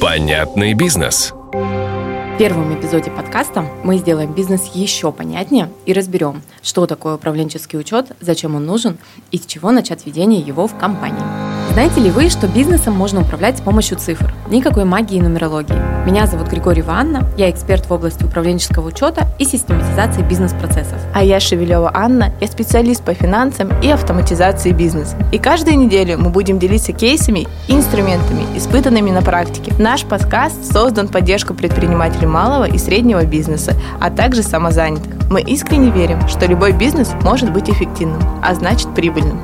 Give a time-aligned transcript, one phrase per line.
[0.00, 1.30] Понятный бизнес.
[1.52, 8.12] В первом эпизоде подкаста мы сделаем бизнес еще понятнее и разберем, что такое управленческий учет,
[8.18, 8.96] зачем он нужен
[9.30, 11.59] и с чего начать ведение его в компании.
[11.72, 14.34] Знаете ли вы, что бизнесом можно управлять с помощью цифр?
[14.48, 15.76] Никакой магии и нумерологии.
[16.04, 20.98] Меня зовут Григорий Анна, я эксперт в области управленческого учета и систематизации бизнес-процессов.
[21.14, 25.16] А я Шевелева Анна, я специалист по финансам и автоматизации бизнеса.
[25.30, 29.72] И каждую неделю мы будем делиться кейсами и инструментами, испытанными на практике.
[29.78, 35.30] Наш подкаст создан в поддержку предпринимателей малого и среднего бизнеса, а также самозанятых.
[35.30, 39.40] Мы искренне верим, что любой бизнес может быть эффективным, а значит прибыльным.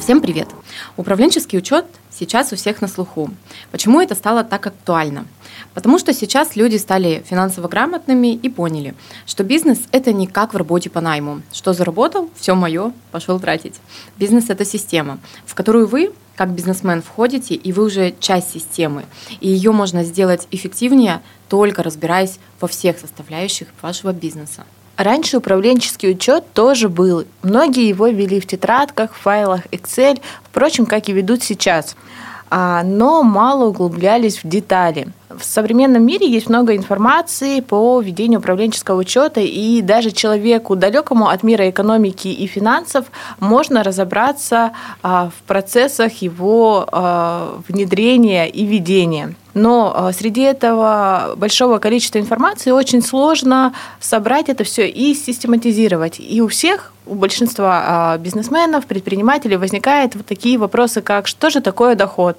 [0.00, 0.48] Всем привет!
[0.96, 3.30] Управленческий учет сейчас у всех на слуху.
[3.70, 5.26] Почему это стало так актуально?
[5.72, 10.56] Потому что сейчас люди стали финансово грамотными и поняли, что бизнес– это не как в
[10.56, 11.40] работе по найму.
[11.50, 13.76] Что заработал, все мое, пошел тратить.
[14.18, 19.04] Бизнес– это система, в которую вы, как бизнесмен, входите, и вы уже часть системы.
[19.40, 24.64] И ее можно сделать эффективнее, только разбираясь во всех составляющих вашего бизнеса.
[24.96, 27.24] Раньше управленческий учет тоже был.
[27.42, 31.96] Многие его вели в тетрадках, файлах Excel, впрочем, как и ведут сейчас.
[32.50, 35.08] А, но мало углублялись в детали.
[35.38, 41.42] В современном мире есть много информации по ведению управленческого учета, и даже человеку, далекому от
[41.42, 43.06] мира экономики и финансов,
[43.40, 44.72] можно разобраться
[45.02, 49.34] а, в процессах его а, внедрения и ведения.
[49.54, 56.16] Но а, среди этого большого количества информации очень сложно собрать это все и систематизировать.
[56.18, 61.94] И у всех, у большинства бизнесменов, предпринимателей возникают вот такие вопросы, как что же такое
[61.94, 62.38] доход,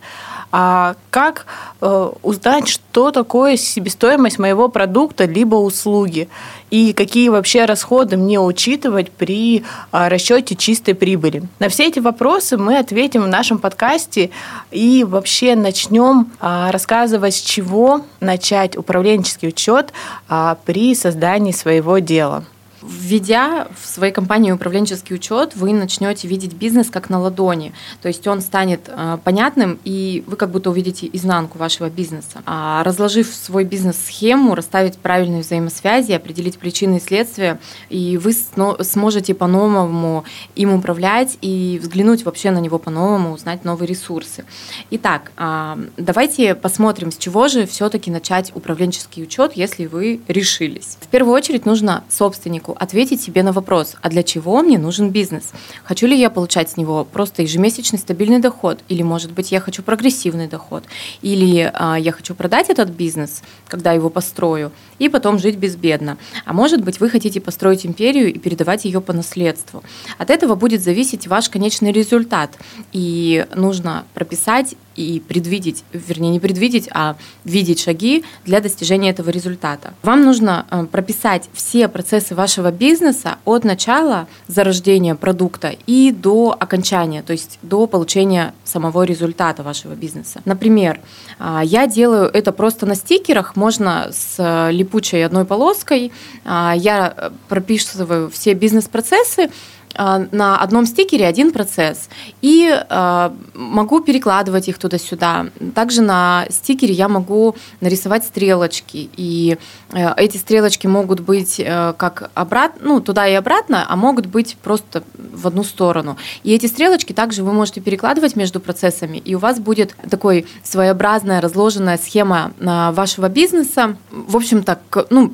[0.55, 1.47] а как
[1.81, 6.29] э, узнать, что такое себестоимость моего продукта либо услуги,
[6.69, 11.41] и какие вообще расходы мне учитывать при а, расчете чистой прибыли.
[11.57, 14.29] На все эти вопросы мы ответим в нашем подкасте
[14.69, 19.91] и вообще начнем а, рассказывать, с чего начать управленческий учет
[20.29, 22.43] а, при создании своего дела.
[22.87, 27.73] Введя в своей компании управленческий учет, вы начнете видеть бизнес как на ладони.
[28.01, 32.41] То есть он станет э, понятным, и вы как будто увидите изнанку вашего бизнеса.
[32.45, 37.59] А разложив свой бизнес-схему, расставить правильные взаимосвязи, определить причины и следствия,
[37.89, 40.25] и вы сможете по-новому
[40.55, 44.45] им управлять и взглянуть вообще на него по-новому, узнать новые ресурсы.
[44.91, 50.97] Итак, а, давайте посмотрим, с чего же все-таки начать управленческий учет, если вы решились.
[51.01, 55.51] В первую очередь нужно собственнику ответить себе на вопрос, а для чего мне нужен бизнес?
[55.83, 58.79] Хочу ли я получать с него просто ежемесячный стабильный доход?
[58.89, 60.83] Или, может быть, я хочу прогрессивный доход?
[61.21, 66.17] Или а, я хочу продать этот бизнес, когда его построю, и потом жить безбедно?
[66.45, 69.83] А может быть, вы хотите построить империю и передавать ее по наследству?
[70.17, 72.57] От этого будет зависеть ваш конечный результат.
[72.91, 79.93] И нужно прописать и предвидеть, вернее, не предвидеть, а видеть шаги для достижения этого результата.
[80.03, 87.21] Вам нужно э, прописать все процессы вашего бизнеса от начала зарождения продукта и до окончания,
[87.21, 90.41] то есть до получения самого результата вашего бизнеса.
[90.45, 90.99] Например,
[91.39, 96.11] а, я делаю это просто на стикерах, можно с э, липучей одной полоской.
[96.45, 99.49] А, я прописываю все бизнес-процессы,
[99.95, 102.09] на одном стикере один процесс
[102.41, 105.47] и э, могу перекладывать их туда-сюда.
[105.75, 109.57] Также на стикере я могу нарисовать стрелочки, и
[109.91, 114.57] э, эти стрелочки могут быть э, как обратно, ну туда и обратно, а могут быть
[114.63, 116.17] просто в одну сторону.
[116.43, 121.41] И эти стрелочки также вы можете перекладывать между процессами, и у вас будет такой своеобразная
[121.41, 123.95] разложенная схема вашего бизнеса.
[124.09, 125.33] В общем-то, ну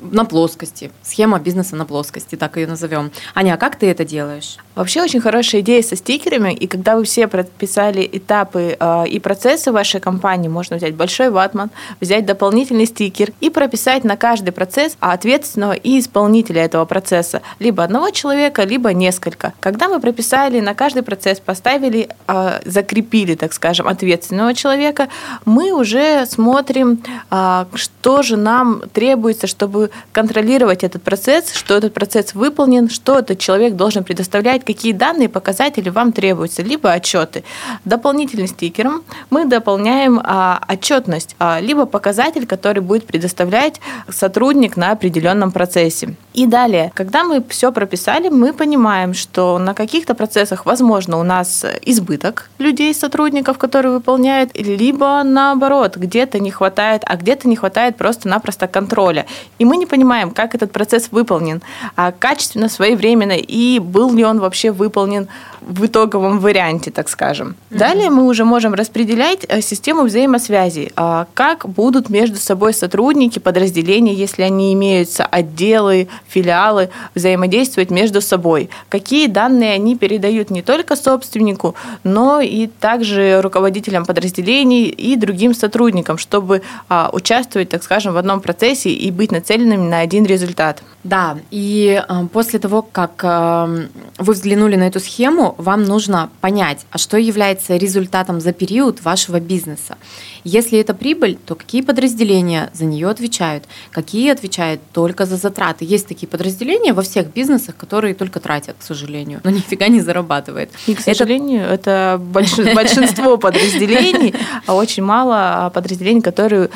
[0.00, 0.90] на плоскости.
[1.02, 3.10] Схема бизнеса на плоскости, так ее назовем.
[3.34, 4.56] Аня, а как ты это делаешь?
[4.74, 9.70] Вообще очень хорошая идея со стикерами, и когда вы все прописали этапы э, и процессы
[9.70, 11.70] вашей компании, можно взять большой ватман,
[12.00, 18.10] взять дополнительный стикер и прописать на каждый процесс ответственного и исполнителя этого процесса, либо одного
[18.10, 19.52] человека, либо несколько.
[19.60, 25.08] Когда мы прописали на каждый процесс, поставили, э, закрепили, так скажем, ответственного человека,
[25.44, 27.00] мы уже смотрим,
[27.30, 33.38] э, что же нам требуется, чтобы контролировать этот процесс, что этот процесс выполнен, что этот
[33.38, 37.44] человек должен предоставлять, какие данные, показатели вам требуются, либо отчеты.
[37.84, 45.52] Дополнительным стикером мы дополняем а, отчетность, а, либо показатель, который будет предоставлять сотрудник на определенном
[45.52, 46.14] процессе.
[46.32, 51.64] И далее, когда мы все прописали, мы понимаем, что на каких-то процессах, возможно, у нас
[51.82, 58.66] избыток людей, сотрудников, которые выполняют, либо наоборот, где-то не хватает, а где-то не хватает просто-напросто
[58.66, 59.26] контроля.
[59.58, 61.62] И мы не понимаем, как этот процесс выполнен,
[61.96, 65.26] а качественно, своевременно, и был ли он вообще вообще выполнен
[65.60, 67.48] в итоговом варианте, так скажем.
[67.48, 67.78] Mm-hmm.
[67.78, 74.14] Далее мы уже можем распределять э, систему взаимосвязи, а, как будут между собой сотрудники, подразделения,
[74.14, 81.74] если они имеются, отделы, филиалы, взаимодействовать между собой, какие данные они передают не только собственнику,
[82.04, 88.40] но и также руководителям подразделений и другим сотрудникам, чтобы а, участвовать, так скажем, в одном
[88.40, 90.82] процессе и быть нацеленными на один результат.
[91.04, 96.86] Да, и э, после того, как э, вы взглянули на эту схему, вам нужно понять,
[96.90, 99.96] а что является результатом за период вашего бизнеса.
[100.44, 105.86] Если это прибыль, то какие подразделения за нее отвечают, какие отвечают только за затраты.
[105.86, 110.70] Есть такие подразделения во всех бизнесах, которые только тратят, к сожалению, но нифига не зарабатывают.
[110.86, 114.34] И, к сожалению, это, это большинство подразделений,
[114.66, 116.68] а очень мало подразделений, которые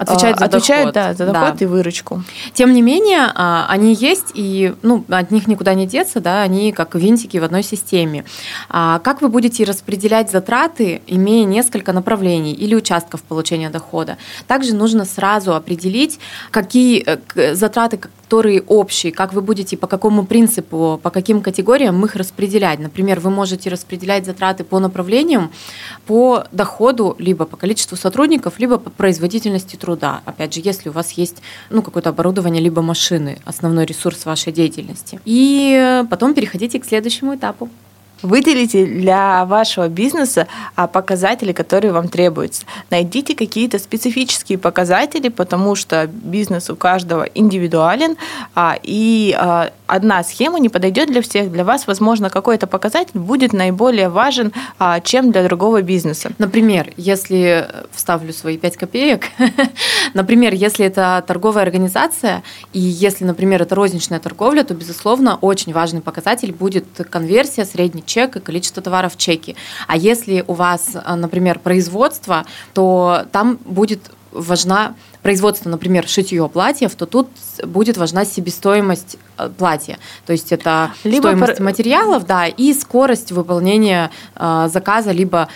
[0.00, 1.16] отвечают за отвечают, доход.
[1.18, 1.64] Да, за доход да.
[1.64, 2.22] и выручку.
[2.54, 6.72] Тем не менее, а, они есть, и ну, от них никуда не деться, да, они
[6.72, 8.24] как винтики в одной системе.
[8.70, 14.16] А как вы будете распределять затраты, имея несколько направлений или участков получения дохода?
[14.46, 16.18] Также нужно сразу определить,
[16.50, 18.00] какие э, затраты,
[18.30, 22.78] которые общие, как вы будете, по какому принципу, по каким категориям их распределять.
[22.78, 25.50] Например, вы можете распределять затраты по направлениям,
[26.06, 30.20] по доходу, либо по количеству сотрудников, либо по производительности труда.
[30.26, 31.38] Опять же, если у вас есть
[31.70, 35.20] ну, какое-то оборудование, либо машины, основной ресурс вашей деятельности.
[35.24, 37.68] И потом переходите к следующему этапу.
[38.22, 40.46] Выделите для вашего бизнеса
[40.76, 42.64] а, показатели, которые вам требуются.
[42.90, 48.16] Найдите какие-то специфические показатели, потому что бизнес у каждого индивидуален,
[48.54, 51.50] а, и а, одна схема не подойдет для всех.
[51.50, 54.52] Для вас, возможно, какой-то показатель будет наиболее важен,
[55.04, 56.30] чем для другого бизнеса.
[56.38, 59.26] Например, если вставлю свои 5 копеек,
[60.14, 66.00] например, если это торговая организация, и если, например, это розничная торговля, то, безусловно, очень важный
[66.00, 69.54] показатель будет конверсия, средний чек и количество товаров в чеке.
[69.86, 76.94] А если у вас, э, например, производство, то там будет важна производство, например, шитье платьев,
[76.94, 77.28] то тут
[77.64, 79.98] будет важна себестоимость э, платья.
[80.26, 81.62] То есть это либо стоимость пар...
[81.62, 85.48] материалов, да, и скорость выполнения э, заказа, либо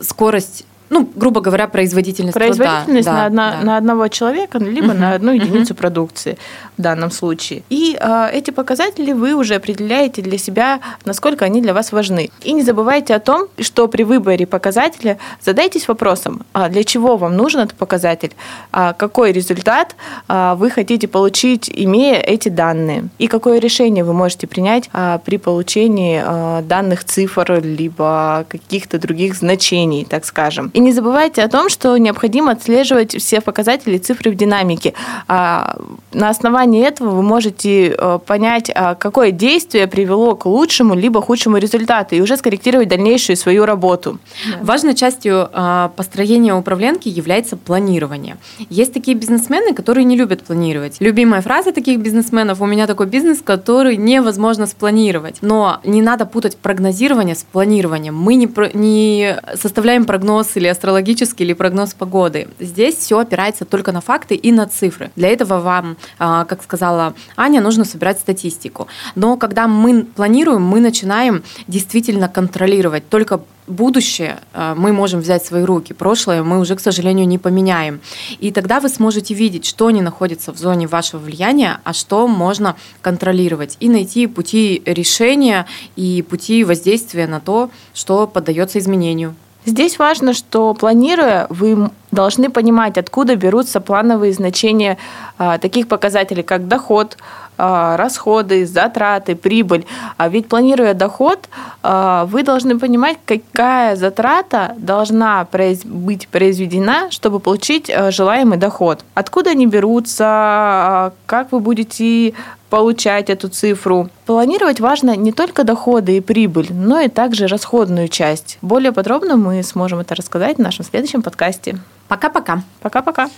[0.00, 3.20] скорость ну, грубо говоря, производительность Производительность труда.
[3.20, 3.66] на, одна, да.
[3.66, 4.98] на одного человека, либо uh-huh.
[4.98, 5.76] на одну единицу uh-huh.
[5.76, 6.38] продукции
[6.78, 7.62] в данном случае.
[7.70, 12.30] И э, эти показатели вы уже определяете для себя, насколько они для вас важны.
[12.42, 17.36] И не забывайте о том, что при выборе показателя задайтесь вопросом, а для чего вам
[17.36, 18.34] нужен этот показатель,
[18.72, 19.96] а какой результат
[20.28, 25.38] а, вы хотите получить, имея эти данные, и какое решение вы можете принять а, при
[25.38, 30.70] получении а, данных цифр, либо каких-то других значений, так скажем.
[30.76, 34.92] И не забывайте о том, что необходимо отслеживать все показатели цифры в динамике.
[35.26, 35.78] А,
[36.12, 41.56] на основании этого вы можете э, понять, а, какое действие привело к лучшему либо худшему
[41.56, 44.18] результату, и уже скорректировать дальнейшую свою работу.
[44.60, 48.36] Важной частью а, построения управленки является планирование.
[48.68, 50.96] Есть такие бизнесмены, которые не любят планировать.
[51.00, 55.38] Любимая фраза таких бизнесменов «У меня такой бизнес, который невозможно спланировать».
[55.40, 58.14] Но не надо путать прогнозирование с планированием.
[58.14, 62.48] Мы не, не составляем прогноз или или астрологический, или прогноз погоды.
[62.58, 65.10] Здесь все опирается только на факты и на цифры.
[65.16, 68.88] Для этого вам, а, как сказала Аня, нужно собирать статистику.
[69.14, 73.08] Но когда мы планируем, мы начинаем действительно контролировать.
[73.08, 77.38] Только будущее а, мы можем взять в свои руки, прошлое мы уже, к сожалению, не
[77.38, 78.00] поменяем.
[78.40, 82.76] И тогда вы сможете видеть, что не находится в зоне вашего влияния, а что можно
[83.02, 89.34] контролировать, и найти пути решения и пути воздействия на то, что поддается изменению.
[89.66, 94.96] Здесь важно, что планируя, вы должны понимать, откуда берутся плановые значения
[95.38, 97.18] а, таких показателей, как доход,
[97.56, 99.86] расходы, затраты, прибыль.
[100.16, 101.48] А ведь планируя доход,
[101.82, 105.46] а, вы должны понимать, какая затрата должна
[105.84, 109.04] быть произведена, чтобы получить а, желаемый доход.
[109.14, 112.34] Откуда они берутся, а, как вы будете
[112.70, 114.08] получать эту цифру.
[114.26, 118.58] Планировать важно не только доходы и прибыль, но и также расходную часть.
[118.60, 121.78] Более подробно мы сможем это рассказать в нашем следующем подкасте.
[122.08, 122.62] Пока-пока.
[122.80, 123.28] Пока-пока.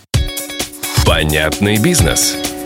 [1.06, 2.57] Понятный бизнес.